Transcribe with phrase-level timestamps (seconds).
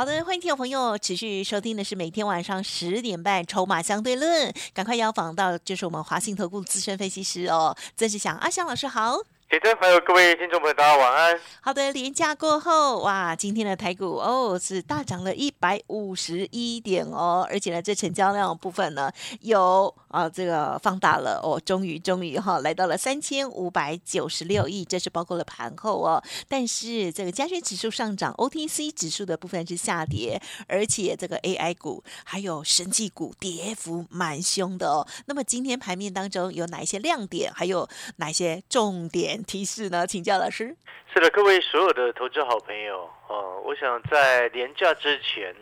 [0.00, 9.18] 好的，欢迎听众朋友持续收听的是每天晚上十点半《筹码相对论》，赶快邀访到就是我们华信投顾资深分析师哦，曾志祥阿祥老师好。
[9.50, 11.38] 铁真朋友，各位听众朋友，大家晚安。
[11.60, 19.10] 好的，连假过后，哇，今天的台股哦是大涨了一百五十一点哦，而且呢，这成交量部分呢
[19.40, 26.22] 有啊这个放大了哦，终于终于哈来到了三千五百九十六亿，这是包括了盘后哦。
[26.48, 35.06] 但是这个加权指数上涨，OTC 指数的部分是下跌，而且这个 AI 股还有神技股跌幅蛮凶的哦。
[35.26, 39.42] 那么今天盘面当中有哪一些亮点，还有哪一些重点？
[39.44, 40.06] 提示呢？
[40.06, 40.76] 请教老师。
[41.12, 45.54] 是的，各位所有的投资好朋友，哦，我想在年假之前，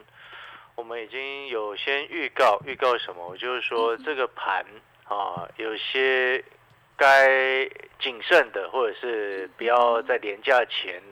[0.78, 3.26] 我们已经有先预告，预告什么？
[3.26, 4.64] 我就是说这个盘
[5.08, 6.42] 啊，有些
[6.96, 11.02] 该谨慎的，或者是不要在年假前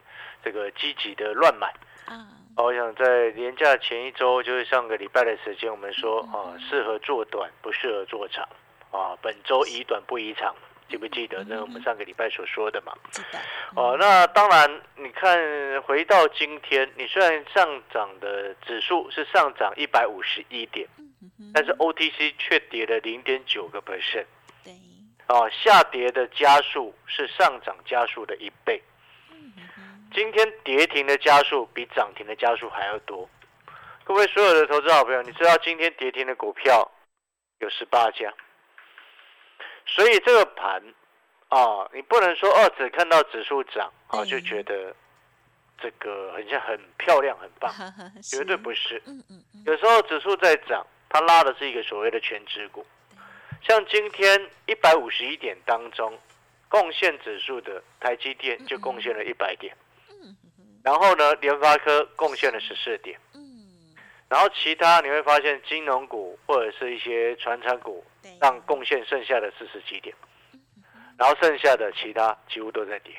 [0.44, 1.66] 这个积极的乱买。
[2.04, 2.14] 啊，
[2.56, 8.48] 我想在年假前一周，就是上个礼拜的时间，我们说啊，适合做短，不适合做长。
[8.92, 10.54] 啊，本周宜短不宜长。
[10.88, 12.92] 记不记得那我们上个礼拜所说的嘛？
[13.74, 15.38] 哦，那当然，你看
[15.82, 20.88] 回到今天，你虽然上涨的指数是上涨一百五十一点，
[21.52, 24.26] 但是 OTC 却跌了零点九个 percent。
[24.64, 24.72] 对。
[25.28, 28.82] 哦，下跌的加速是上涨加速的一倍。
[30.14, 33.28] 今天跌停的加速比涨停的加速还要多。
[34.04, 36.90] 各位所有的投资好朋友，你知道今天跌停的股票
[37.58, 38.32] 有十八家。
[39.86, 40.82] 所以这个盘
[41.48, 44.94] 啊，你不能说哦，只看到指数涨啊，就觉得
[45.78, 47.72] 这个很像很漂亮、很棒，
[48.22, 49.02] 绝对不是。
[49.64, 52.84] 有时候指数在涨，它拉的是一个所谓的全指股。
[53.62, 56.18] 像今天一百五十一点当中，
[56.68, 59.74] 贡献指数的台积电就贡献了一百点。
[60.84, 63.18] 然后呢，联发科贡献了十四点。
[64.28, 68.04] 然后其他你会发现金融股或者是一些传产股
[68.40, 70.14] 让贡献剩下的四十几点，
[71.16, 73.12] 然后剩下的其他几乎都在跌。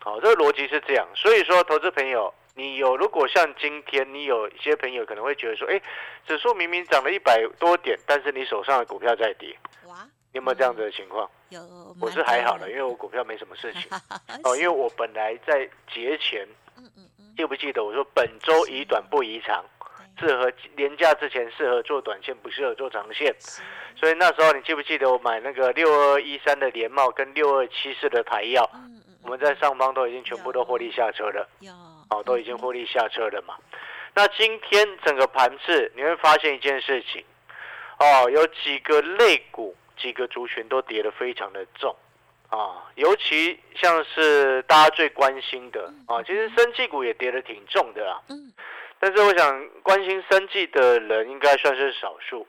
[0.00, 1.06] 好，这个逻辑是这样。
[1.14, 5.80] 所以说，投资朋友，你有如果像今天，你有一些朋友可能会觉得说，哎，
[6.26, 9.56] 指数明明涨了一百多点，但是你手上的股票在跌。
[9.86, 11.30] 哇，有没有这样子的情况？
[11.50, 11.60] 有，
[12.00, 13.82] 我是还好了，因为我股票没什么事情。
[14.42, 16.46] 哦，因为我本来在节前，
[17.36, 19.64] 记不记得我说本周宜短不宜长？
[20.18, 23.34] 适合廉价之前适合做短线，不适合做长线。
[23.96, 28.68] 所以那时候你记不记得我买那个六二一三的联茂跟六二七四的台药？
[29.22, 31.48] 我们在上方都已经全部都获利下车了。
[32.10, 33.54] 哦，都已经获利下车了嘛。
[34.14, 37.24] 那今天整个盘市你会发现一件事情，
[37.98, 41.94] 哦，有几个类股、几个族群都跌得非常的重
[42.48, 48.18] 啊，尤其像是大家最关心的啊，其实生技股也跌得挺重的啊。
[49.00, 52.46] 但是我想关心生计的人应该算是少数，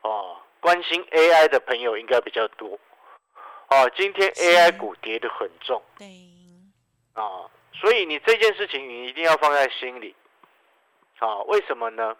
[0.00, 2.78] 哦，关心 AI 的朋友应该比较多，
[3.68, 6.06] 哦，今天 AI 股跌得很重，对，
[7.12, 10.14] 啊，所以你这件事情你一定要放在心里，
[11.18, 12.16] 啊，为什么呢？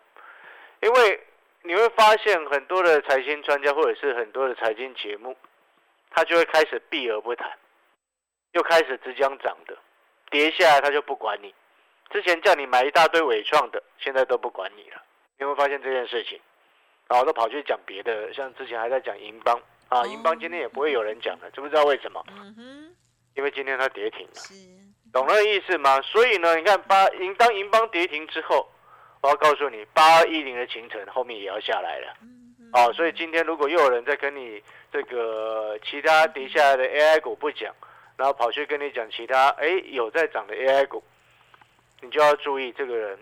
[0.83, 1.27] 因为
[1.63, 5.37] 你会发现很多的财经专家或者是很多的财经节目，
[6.11, 7.51] 他就会开始避而不谈，
[8.53, 9.77] 又开始即将涨的，
[10.31, 11.55] 跌下来他就不管你。
[12.11, 15.01] 之前叫你买一大堆伪创的，现在都不管你了。
[15.39, 16.39] 你会发现这件事情，
[17.09, 22.23] 然后都跑去讲别的，像之前还在讲银邦啊，银邦今天也不会有人讲了，知不知道为什么？
[22.29, 22.97] 嗯哼，
[23.37, 24.41] 因为今天它跌停了，
[25.13, 26.01] 懂那个意思吗？
[26.03, 28.69] 所以呢，你看八银当银邦跌停之后，
[29.23, 32.17] 我要告诉你，八二一零的行程后面也要下来了。
[32.73, 34.63] 哦，所以今天如果又有人在跟你
[34.93, 37.75] 这个其他跌下来的 AI 股不讲，
[38.17, 41.03] 然后跑去跟你讲其他哎有在涨的 AI 股。
[42.01, 43.19] 你就要注意这个人，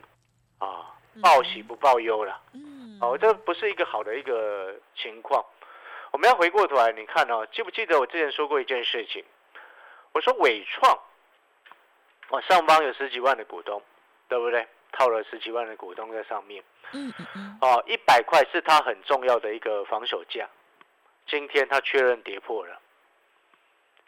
[0.59, 5.45] 啊，报喜不报忧了，嗯，哦，这不是一个好的一个情况。
[6.13, 9.25] 我们要回过头来，你看哦，记不记得我之前说过一件事情？
[10.13, 10.99] 我说伟创，
[12.31, 13.83] 我上方有十几万的股东，
[14.29, 14.67] 对不对？
[14.93, 20.49] 套了十几万的股东在上面，嗯嗯嗯，哦，一百块是他很重要的一个防守价。
[21.27, 22.81] 今天他确认跌破了，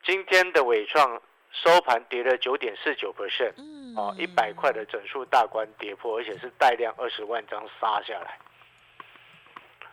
[0.05, 1.21] 今天的伟创。
[1.53, 3.53] 收盘跌了九点四九 percent，
[3.97, 8.39] 哦，一百块的整数大关跌破，而且是带量二十万张杀下来。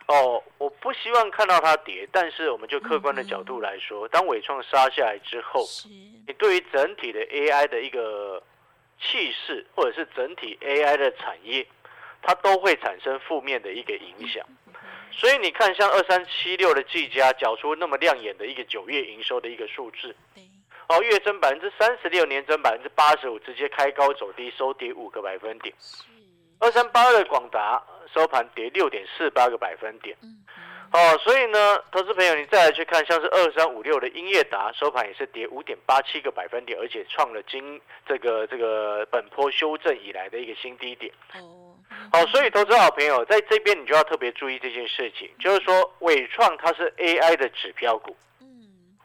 [0.06, 5.62] 哦，我不希望看到它跌，但是我们就客观的角度来说，当伟创杀下来之后，
[6.26, 8.42] 你对于整体的 AI 的一个
[9.00, 11.66] 气势，或者是整体 AI 的产业，
[12.22, 14.46] 它都会产生负面的一个影响。
[15.12, 20.14] 所以你看，像二三七六的技嘉缴出那么亮眼的一个九月营收的一个数字，
[20.88, 25.74] 哦，月增百分之三十六，年增百分之八十五，直接开高走低，收跌五个百分点。
[26.60, 27.80] 二三八二的广达
[28.12, 30.16] 收盘跌六点四八个百分点，
[30.92, 41.12] 哦，所以呢，投资朋友你再来去看，像是二三五六的英业达收盘也是跌五点八七个百分点，而且创了今这个这个本波修正以来的一个新低点。
[41.34, 41.76] 哦，
[42.10, 48.27] 好，所以投资好朋友在这边你就要特别注意这件事情，就是说伟创它是 AI 的指标股，嗯，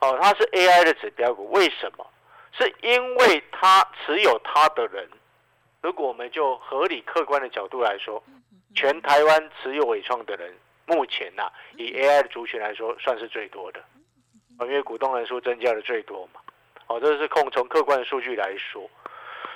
[0.00, 2.06] 哦，它是 AI 的指标股，为什么？
[2.56, 5.08] 是因为它持有它的人。
[5.82, 8.22] 如果我们就合理客观的角度来说，
[8.74, 10.54] 全台湾持有伟创的人，
[10.86, 13.82] 目前呐，以 AI 的族群来说，算是最多的，
[14.60, 16.40] 因为股东人数增加的最多嘛。
[16.86, 18.88] 哦，这是控从客观的数据来说，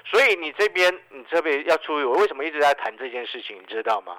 [0.04, 4.18] 所以你这边你这边要注意，我为什么一直在谈这件事情，你知道吗？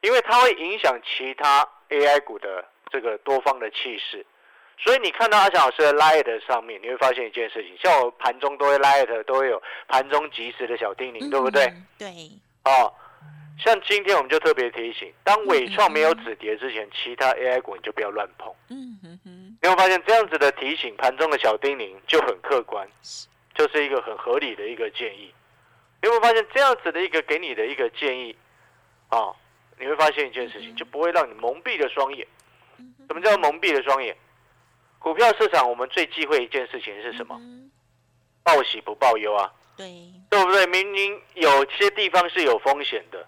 [0.00, 4.26] 因为它会影响其他 AI 股的这个多方的气势。
[4.80, 11.72] 所以你看到阿强老师的 Light 上面，你会发现一件事情，像我盘中都会 Light 都会有盘中及时的小叮咛，对不对？
[11.98, 12.08] 对。
[12.64, 12.92] 哦，
[13.58, 18.54] 像今天我们就特别提醒，当伟创没有止跌之前，其他 AI 股你就不要乱碰。
[18.70, 19.58] 嗯哼哼。
[19.60, 22.86] 你会发现这样子的提醒，盘中的小叮咛就很客观，
[23.54, 25.34] 就是一个很合理的一个建议。
[26.00, 28.36] 你会发现这样子的一个给你的一个建议，
[29.08, 29.34] 啊，
[29.76, 32.24] 你会发现一件事情，就不会让你蒙蔽了双眼。
[33.08, 34.16] 什么叫蒙蔽了双眼？
[34.98, 37.40] 股票市场，我们最忌讳一件事情是什么？
[38.42, 39.52] 报喜不报忧啊！
[39.76, 39.86] 对，
[40.30, 40.66] 对不对？
[40.66, 43.26] 明明有些地方是有风险的，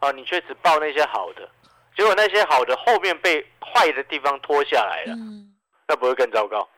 [0.00, 1.48] 啊，你却只报那些好的，
[1.96, 5.14] 结果那些好的后面被坏的地方拖下来了，
[5.86, 6.68] 那不会更糟糕？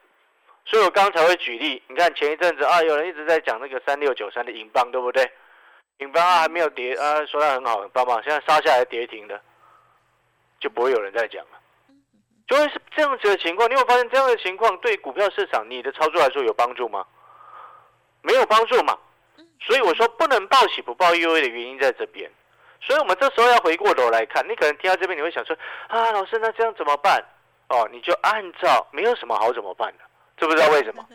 [0.63, 5.29] 所以我刚才会举例，你看前一阵子啊，有人一直在讲那个三六九三的银棒，对不对？
[5.97, 9.41] 银棒啊还没有跌啊，说它很好很棒棒，现在杀下来跌停的，
[10.59, 11.60] 就不会有人再讲了。
[12.51, 17.05] 就会是这样子的情况，你有发现这样的情况对股票市场你的操作来说有帮助吗？
[18.21, 18.97] 没有帮助嘛。
[19.61, 22.29] 所以我说不能报喜不报忧的原因在这边。
[22.81, 25.55] 所以我们这时候要回过头来看，你可能听到这边你会想说
[25.87, 27.23] 啊，老师那这样怎么办？
[27.69, 30.03] 哦，你就按照没有什么好怎么办的，
[30.35, 31.07] 知不知道为什么？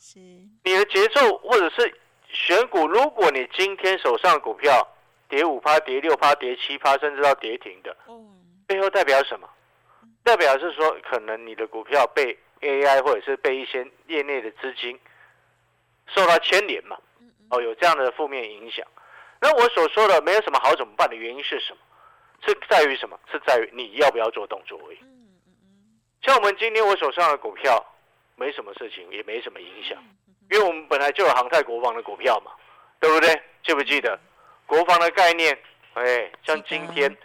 [0.00, 2.00] 是你的节奏或者是
[2.32, 4.84] 选股，如果你今天手上股票
[5.28, 7.96] 跌五趴、跌六趴、跌七趴，甚至到跌停的，
[8.66, 9.48] 背后代表什么？
[10.22, 14.98] 代表是说，可能你的股票被 AI 或者是被一些业内的资金
[16.08, 16.96] 受到牵连嘛？
[17.50, 18.86] 哦，有这样的负面影响。
[19.40, 21.78] 那我所说的没有什么好怎么办的原因是什么？
[22.46, 23.18] 是在于什么？
[23.32, 24.98] 是在于你要不要做动作而已。
[26.22, 27.82] 像我们今天我手上的股票
[28.36, 29.98] 没什么事情，也没什么影响，
[30.50, 32.52] 因为我们本来就有航太国防的股票嘛，
[33.00, 33.42] 对不对？
[33.64, 34.20] 记不记得
[34.66, 35.58] 国防的概念？
[35.94, 37.16] 哎，像今天。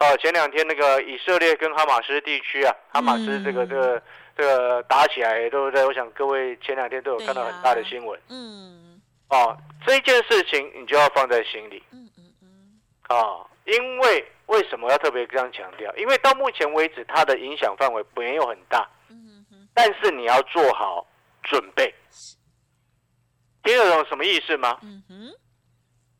[0.00, 4.02] 哦，前两天那个以色列跟哈马斯地区啊，哈马斯这个这个
[4.36, 5.84] 这个打起来，对不对？
[5.84, 8.20] 我想各位前两天都有看到很大的新闻。
[8.28, 9.02] 嗯。
[9.28, 11.82] 哦，这件事情你就要放在心里。
[11.90, 12.80] 嗯嗯嗯。
[13.08, 15.92] 啊，因为为什么要特别这样强调？
[15.96, 18.88] 因为到目前为止，它的影响范围没有很大。
[19.10, 19.66] 嗯嗯。
[19.74, 21.04] 但是你要做好
[21.42, 21.92] 准备。
[23.64, 24.78] 听得懂什么意思吗？
[24.82, 25.34] 嗯哼。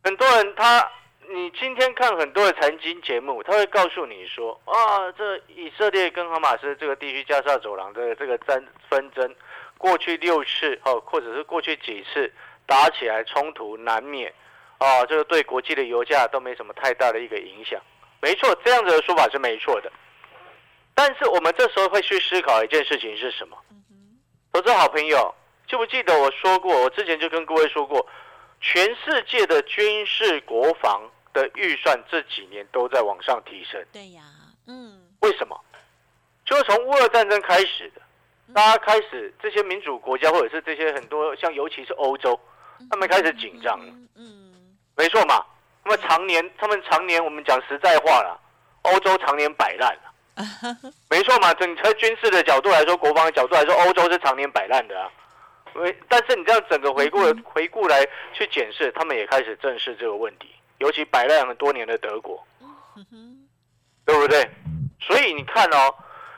[0.02, 0.84] 很多人他。
[1.30, 9.34] 你今天看很多的财经节目，他会告诉你说：啊，这以色列跟哈马斯这个地区加沙走廊的这个战纷争，
[9.76, 12.32] 过去六次哦，或者是过去几次
[12.64, 14.32] 打起来冲突难免，
[14.78, 17.78] 啊，这个对国际的油价都没什么太大的一个影响。
[18.22, 19.92] 没错，这样子的说法是没错的。
[20.94, 23.58] 但是我们这时候会去思考一件事情是什么？
[24.50, 25.34] 投资好朋友，
[25.68, 26.74] 记不记得我说过？
[26.84, 28.06] 我之前就跟各位说过，
[28.62, 31.02] 全世界的军事国防。
[31.38, 33.82] 的预算这几年都在往上提升。
[33.92, 34.22] 对呀，
[34.66, 35.58] 嗯，为什么？
[36.44, 38.00] 就是从乌俄战争开始的，
[38.54, 42.38] 大家开始这些民主国家或者是这些很多像尤其是欧洲，
[42.90, 43.92] 他们开始紧张了。
[44.16, 45.44] 嗯，没错嘛。
[45.84, 48.40] 那么常年，他们常年，我们讲实在话了，
[48.82, 50.92] 欧洲常年摆烂了。
[51.08, 51.52] 没错嘛。
[51.54, 55.10] 整个军事的角度来说，国防的角度来说，欧洲是常年摆烂的啊。
[55.74, 60.48] 为但是你这样整个回顾回顾来去检视，他们也开始正视这个问题。
[60.78, 62.42] 尤其摆烂很多年的德国，
[64.04, 64.48] 对不对？
[65.00, 65.94] 所以你看哦，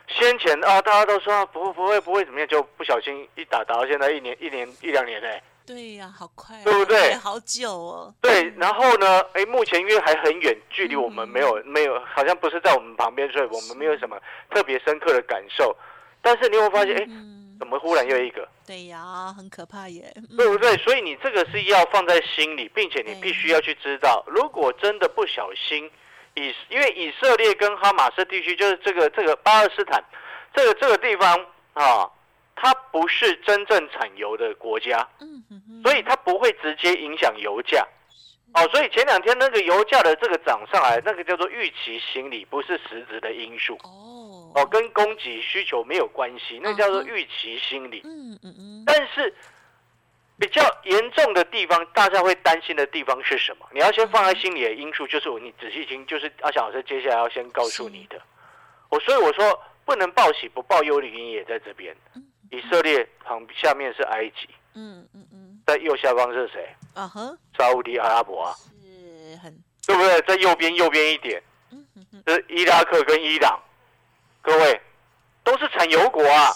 [0.09, 5.43] 先前啊，大家都说不不会不会怎么样，就不小心一打打到现在一年一年一两年嘞。
[5.67, 7.15] 对呀，好快，对不对？
[7.15, 8.15] 好久哦。
[8.21, 9.21] 对，然后呢？
[9.35, 14.19] 哎，目前因为还很远，距离我们没有没有，好像不是在我们旁边，所以我们没有什么
[14.51, 15.77] 特别深刻的感受。
[16.21, 17.07] 但是你会发现，哎，
[17.61, 18.49] 怎么忽然又一个？
[18.67, 20.77] 对呀，很可怕耶，对不对？
[20.79, 25.89] 所以你这个是要放在心里，并且你必须要去知道，如果真的不小心，
[26.35, 30.03] 以因为以色列跟哈马斯地区，就是这个这个巴勒斯坦
[30.53, 32.11] 这个这个地方啊。
[32.63, 35.09] 它不是真正产油的国家，
[35.83, 37.83] 所以它不会直接影响油价。
[38.53, 43.79] 哦，所以前两天那个油价的这个涨上来，那个叫做预期心理，不是实质的因素。
[43.83, 44.20] 哦，
[44.55, 48.03] 哦，跟供给需求没有关系，那叫做预期心理。
[48.05, 48.83] 嗯嗯嗯。
[48.87, 49.35] 但是
[50.39, 53.67] 比较严重的地方，大家会担心的地方是什么？
[53.73, 58.21] 你要先放在心里的因素，就是你仔细听，就是阿翔老师接下来要先告诉你的。
[58.89, 61.97] 我所以我说不能报喜不报忧的原因也在这边。
[62.51, 66.69] 以色列旁下面是埃及，嗯嗯嗯，在右下方是谁？
[67.57, 68.53] 沙地阿拉伯啊，
[68.83, 70.21] 是很对不对？
[70.23, 71.41] 在右边右边一点，
[71.71, 73.57] 嗯哼哼，是伊拉克跟伊朗，
[74.43, 74.81] 各位
[75.45, 76.51] 都是产油国啊，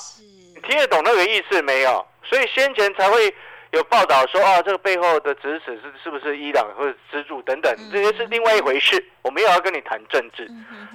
[0.55, 2.07] 你听得懂那个意思没有？
[2.23, 3.35] 所以先前才会
[3.73, 10.51] 有报道说，啊，这个背后的指使是是不是伊朗或者资助等等，这些是另外一回事，我没有要跟你谈政治，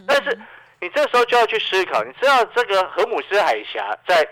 [0.07, 0.39] 但是
[0.81, 4.27] 你这时候就要去思考，你知道这个荷姆斯海峡在。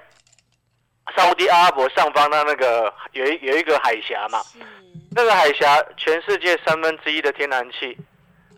[1.16, 4.42] 沙地阿拉伯上方的那个有一有一个海峡嘛，
[5.16, 7.98] 那个海峡全世界三分之一的天然气，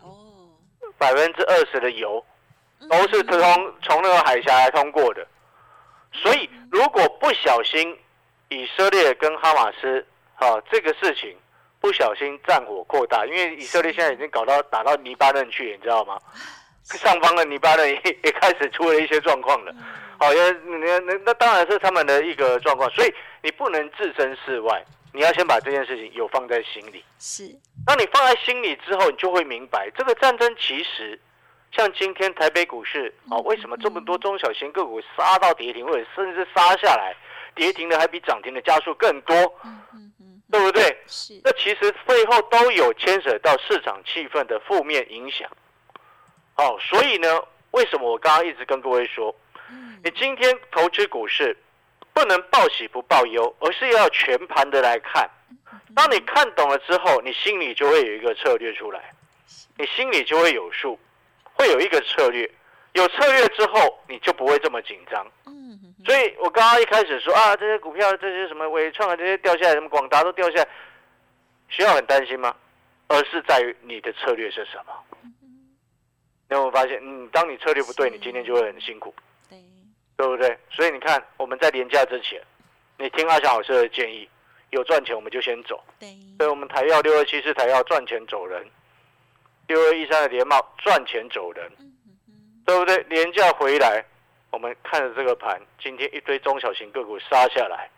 [0.02, 0.50] 哦，
[0.98, 2.26] 百分之二十的油
[2.88, 3.38] 都是通
[3.82, 5.26] 从那个海峡来通过的，
[6.12, 7.96] 所以如果不小心
[8.48, 10.04] 以色列跟哈马斯
[10.36, 11.36] 啊这个事情
[11.80, 16.18] 不小心战火扩大，因为以色列现在已经搞到打到黎巴嫩去，你知道吗？
[16.84, 19.72] 上方的黎巴嫩也 也开始出了一些状况了。
[20.18, 24.84] 好，因为那那那当然是他们的一个状况，所以你不能置身事外，
[25.14, 27.04] 你要先把这件事情有放在心里。
[27.18, 27.48] 是，
[27.86, 31.18] 当你放在心里之后，你就会明白，这个战争其实
[31.72, 37.14] 像今天台北股市啊，为什么这么多中小型个股杀到跌停，或者甚至杀下来，
[37.54, 39.34] 跌停的还比涨停的加速更多，
[39.64, 40.96] 嗯嗯嗯，对不对？
[41.06, 45.48] 是，那其实背后都有牵扯到市场气氛的负面影响。
[46.56, 49.34] 哦，所以呢，为什么我刚刚一直跟各位说？
[50.02, 51.56] 你今天投资股市，
[52.12, 55.30] 不能报喜不报忧，而是要全盘的来看。
[55.94, 59.12] 当你看懂了之后，你心里就会有一个策略出来，
[59.76, 60.98] 你心里就会有数，
[61.60, 62.50] 会有一个策略。
[62.94, 65.26] 有策略之后，你就不会这么紧张。
[65.44, 70.68] 嗯所以我刚刚一开始说啊，这些股票，这些什么伟创啊，这些掉下来，什么广达都掉下来，
[71.68, 72.56] 需要很担心吗？
[73.08, 74.92] 而是在于你的策略是什么。
[76.48, 79.14] 你有没有发现，嗯，当你策略不对，你今天就会很辛苦。
[80.16, 80.58] 对不对？
[80.70, 82.42] 所以你看，我们在廉价之前，
[82.98, 84.28] 你听阿翔老师的建议，
[84.68, 85.82] 有赚钱我们就先走。
[85.98, 88.66] 对，所以我们台药六二七是台药赚钱走人，
[89.70, 91.70] 六二一三的连帽赚钱走人，
[92.66, 92.98] 对不对？
[93.04, 94.04] 廉价回来，
[94.50, 97.88] 我们看着这个盘，今天一堆中小型个股杀下来，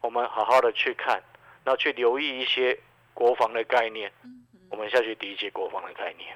[0.00, 1.22] 我们好好的去看，
[1.64, 2.80] 然后去留意一些
[3.12, 4.10] 国防的概念，
[4.70, 6.34] 我们下去理解国防的概念。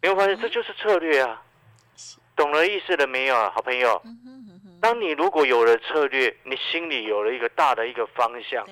[0.00, 1.42] 你会发现这就是策略啊。
[2.34, 4.00] 懂了意思了没有啊，好朋友？
[4.80, 8.66] 当你如果有了策略，你心里有了一个大的一个方向，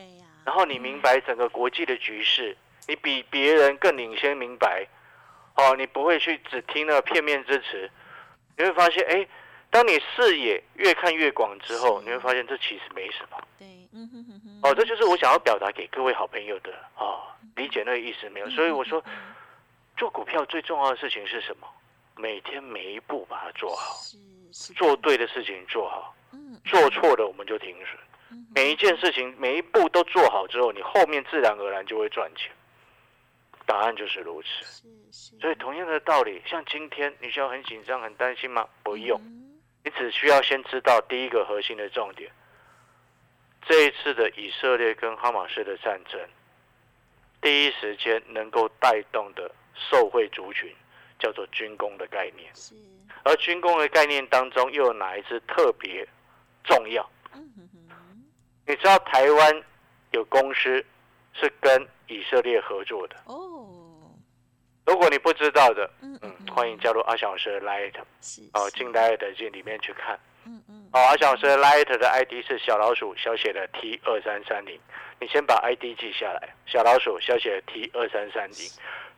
[0.46, 2.56] 然后你明白整个国际的局势，
[2.88, 4.86] 你比别人更领先明白，
[5.56, 7.90] 哦，你不会去只听那个片面之词，
[8.56, 9.26] 你会发现，哎，
[9.70, 13.36] 当你视野越看越广之后，你会发现这其实没什么。
[13.58, 14.60] 对，嗯哼哼哼。
[14.62, 17.22] 哦，这就是我想要表达给各位好朋友的哦，
[17.56, 18.50] 理解那个意思没有？
[18.50, 19.02] 所以我说，
[19.96, 21.68] 做股票最重要的事情是什么？
[22.16, 23.96] 每天每一步把它做好，
[24.76, 26.14] 做对的事情做好，
[26.64, 27.98] 做错的我们就停损。
[28.54, 32.50] 每一件事情每一步都做好之后，你后面自然而然就会赚钱。
[33.66, 34.82] 答案就是如此。
[35.40, 38.68] 所以同样的道理，像今天你需要很紧张、很担心吗？
[38.82, 39.20] 不用，
[39.84, 42.30] 你只需要先知道第一个核心的重点。
[43.66, 46.20] 这一次的以色列跟哈马斯的战争，
[47.40, 50.74] 第一时间能够带动的受惠族群。
[51.18, 52.74] 叫做军工的概念，是。
[53.22, 56.04] 而军工的概念当中，又有哪一支特别
[56.64, 57.08] 重要？
[58.66, 59.62] 你知道台湾
[60.10, 60.84] 有公司
[61.32, 63.68] 是跟以色列合作的哦。
[64.84, 67.94] 如果你不知道的，嗯嗯，欢迎加入阿小师的 Light，
[68.52, 70.18] 哦，进 Light 进里面去看。
[70.44, 70.88] 嗯嗯。
[70.92, 74.78] 哦，阿小师的 Light 的 ID 是小老鼠小写的 T 二三三零，
[75.20, 78.68] 你先把 ID 记下来，小老鼠小写的 T 二三三零。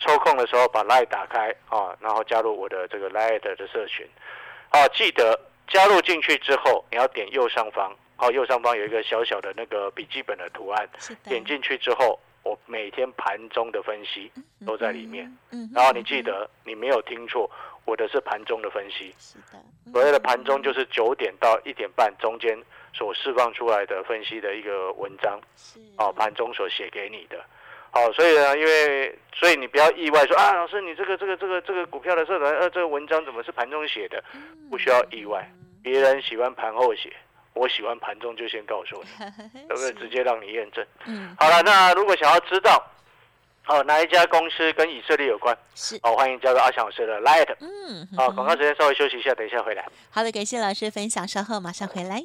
[0.01, 4.07] 抽空的时候把 Light 打开啊，然后加入我的这个 Light 的社群，
[4.73, 10.89] 哦，记得加入进去之后，你要点右上方，好，右上方有一个小小的那个笔记本的图案，
[11.25, 14.31] 点进去之后，我每天盘中的分析
[14.67, 15.25] 都在里面。
[15.51, 17.51] 嗯，然后你记得，你没有听错，
[17.85, 19.15] 我的是盘中的分析。
[19.19, 22.57] 是的，所谓的盘中就是九点到一点半中间
[22.93, 25.41] 所释放出来的分析的一个文章，
[25.97, 27.45] 哦，盘中所写给你的。
[27.95, 34.21] 好，所以呢，因为所以你不要意外说啊，老师，你这个这个这个这个股票的社团呃，这个文章怎么是盘中写的？
[34.69, 35.49] 不需要意外，
[35.81, 37.13] 别人喜欢盘后写，
[37.53, 39.09] 我喜欢盘中就先告诉你，
[39.69, 39.93] 对不对？
[39.93, 40.85] 直接让你验证。
[41.07, 42.85] 嗯，好了，那如果想要知道，
[43.69, 45.57] 哦，哪一家公司跟以色列有关？
[45.77, 47.55] 是，好，欢迎加入阿强老师的 Light。
[47.61, 49.87] 嗯，好，广告时间稍微休息一下，等一下回来。
[50.11, 52.25] 好的，感谢老师分享，稍后马上回来。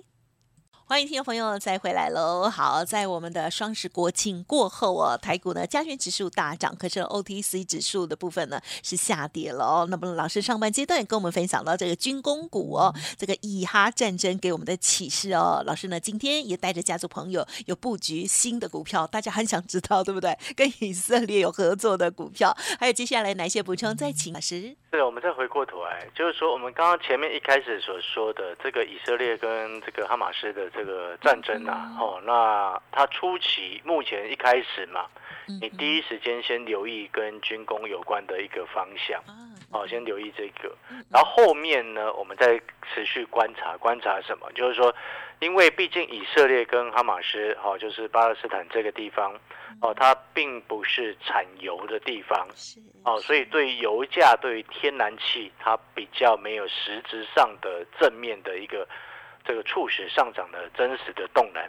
[0.89, 2.50] 欢迎听众朋友再回来喽！
[2.50, 9.88] 好，在我们的双十国庆过后哦，台股呢加权指数大涨，可是 OTC 指数的部分呢是下跌了哦。
[9.88, 15.62] 那么老师上半阶段跟我们分享到这个军工股哦，这个以哈战争给我们的启示哦。
[15.63, 20.36] 老师呢今天也带着家族朋友有布局新的股票，大家很想知道对不对？
[20.55, 23.96] 跟以色列有合作的股票，还有接下来哪些补充？
[23.96, 24.75] 再请老师。
[24.89, 35.07] 对，我们再回过头来，就是说我们刚刚前面一开始所说的这个以色列跟这个哈马斯的这个战争啊，哦，那它初期目前一开始嘛，
[35.59, 39.21] 你第一时间先留意跟军工有关的一个方向，
[39.71, 40.74] 哦，先留意这个，
[41.12, 42.57] 然后后面呢，我们再
[42.93, 44.95] 持续观察观察什么，就是说。
[45.41, 49.33] 因为毕竟以色列跟哈马斯，哦，就是巴勒斯坦这个地方，
[49.79, 52.45] 哦，它并不是产油的地方，
[53.05, 58.86] 哦，所以对于油价、对于天然气，它比较没有实质上的正面的一个
[59.50, 61.63] 这个促使上涨的真实的动能，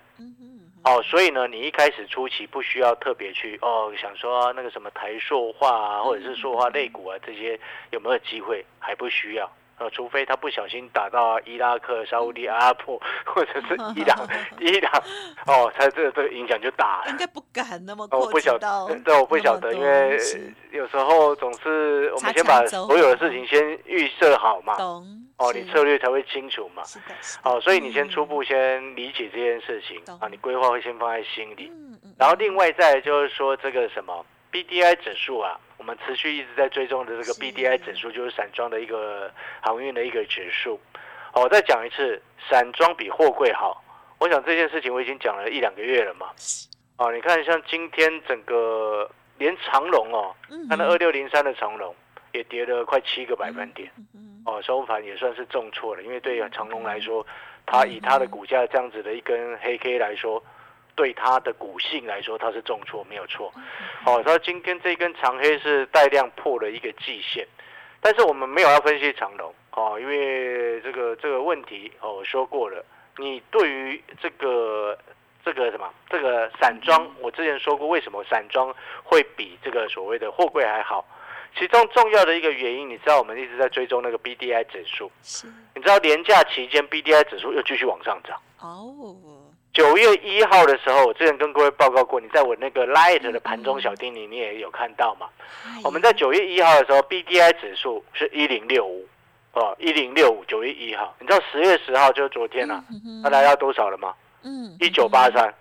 [0.84, 7.58] 哦，所以呢，你一开始初期不需要特别去哦想说那个什么台塑化啊，或者是塑化类股啊这些
[7.90, 9.50] 有没有机会，还不需要。
[9.80, 14.28] 呃，除非他不小心打到伊拉克、沙地阿拉伯或者是伊朗，
[14.60, 14.92] 伊朗
[15.46, 17.02] 哦，他这个这个影响就大。
[17.08, 20.18] 应该不敢那么我不晓得，对，我不晓得，因为
[20.70, 24.76] 有时候总是我们先把所有的事情先预设好嘛。
[24.76, 25.02] 懂。
[25.38, 26.84] 哦，你策略才会清楚嘛。
[26.84, 27.14] 是的。
[27.42, 31.72] 哦，所以你先初步先理解这件事情啊，你规划会先放在心里。
[31.72, 32.14] 嗯嗯。
[32.18, 35.58] 然后另外再就是说这个什么 B D I 指数啊。
[35.78, 39.32] 我们持续一直在追踪的这个 B D I 指数，就是散装的一个
[39.63, 40.78] 航运的一个指数。
[41.32, 43.82] 哦，我再讲一次，散装比货柜好。
[44.19, 46.26] 我想这件事情我已经讲了一两个月了嘛。
[46.99, 50.36] 哦，你看像今天整个连长龙哦，
[50.69, 51.97] 看到二六零三的长龙
[52.32, 53.91] 也跌了快七个百分点。
[54.45, 57.26] 哦，收盘也算是重挫了，因为对长龙来说，
[57.65, 60.45] 它以它的股价这样子的一根黑 K 来说。
[61.00, 63.50] 对它的股性来说，它是重挫，没有错。
[64.04, 67.49] 哦，它今天这根长黑是带量破了一个季线，
[68.02, 72.84] 但是我们没有要分析长龙哦，因为这个这个问题哦，我说过了。
[73.17, 74.99] 你对于这个
[75.43, 78.71] 这个什么这个散装，我之前说过，为什么散装
[79.02, 81.02] 会比这个所谓的货柜还好？
[81.56, 85.10] 其中重要的一个原因，你知道，我们一直在追踪那个 B D I 指数，
[85.75, 89.17] 你知道廉价期间 B D I 指数又继续往上涨哦。
[89.80, 95.26] 九月一号的时候，我之前跟各位报告过，你在我那个 Light 的盘中小叮咛，你也有看到嘛？
[95.82, 99.08] 我们在九月一号的时候，B D I 指数是一零六五，
[99.54, 100.45] 哦，一零六五。
[100.45, 102.84] 九月一号，你知道十月十号就是昨天了，
[103.23, 104.12] 它来到多少了吗？
[104.43, 105.54] 嗯，一九八三。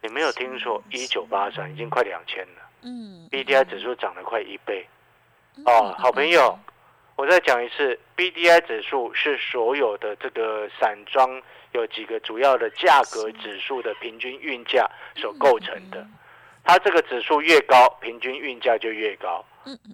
[0.00, 2.62] 你没有听错，一九八三已经快两千了。
[2.80, 4.86] 嗯，B D I 指数涨了快一倍。
[5.66, 6.58] 哦，好朋友，
[7.16, 11.42] 我再讲一次，B D I 指数是所有的这个散装。
[11.72, 16.06] 有几个主要的价格指数的平均运价所构成的，
[16.62, 19.42] 它这个指数越高，平均运价就越高。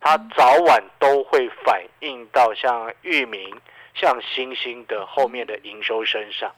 [0.01, 3.57] 它早晚都会反映到像域名、
[3.95, 6.53] 像星星的后面的营收身上。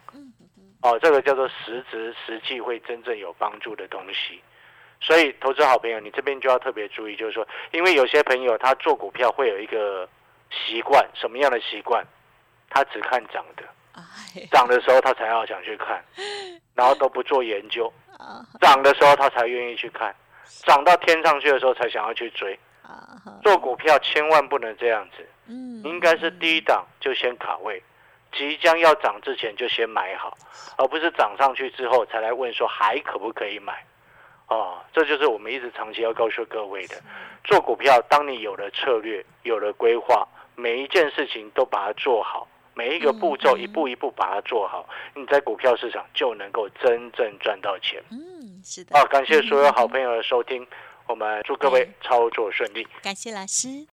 [0.80, 4.40] 哦，这个叫做实质实际会真正有帮助的东西。
[5.02, 10.08] 所以，投资好朋友，你这边就要特别注意，就是说，因为有些朋友他做股票会有一个
[10.50, 12.04] 习惯，什么样的习惯？
[12.68, 13.64] 他只看涨的。
[14.50, 16.02] 涨的时候他才要想去看，
[16.74, 17.92] 然后都不做研究。
[18.60, 20.14] 涨的时候他才愿意去看，
[20.64, 22.58] 涨到天上去的时候才想要去追。
[23.42, 25.26] 做股票千万不能这样子，
[25.84, 27.82] 应该是低档就先卡位，
[28.32, 30.36] 即将要涨之前就先买好，
[30.76, 33.84] 而不是涨上去之后才来问说还可不可以买。
[34.48, 36.96] 哦，这就是我们一直长期要告诉各位的，
[37.44, 40.26] 做股票，当你有了策略，有了规划，
[40.60, 42.46] 每一件事情都把它做好。
[42.72, 48.02] 每一个步骤一步一步把它做好，你在股票市场就能够真正赚到钱。
[48.10, 48.96] 嗯，是的。
[48.96, 50.66] 好，感谢所有好朋友的收听，
[51.06, 52.86] 我们祝各位操作顺利。
[53.02, 53.86] 感谢老师。